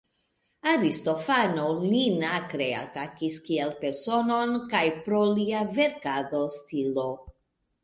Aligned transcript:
Aristofano 0.69 1.65
lin 1.81 2.25
akre 2.29 2.71
atakis 2.79 3.37
kiel 3.49 3.75
personon 3.85 4.57
kaj 4.73 4.83
pro 5.05 5.23
lia 5.37 5.63
verkado-stilo. 5.79 7.09